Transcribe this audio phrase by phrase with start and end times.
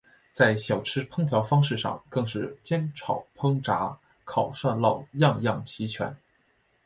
[0.31, 6.17] 在小吃烹调方式上更是煎炒烹炸烤涮烙样样齐全。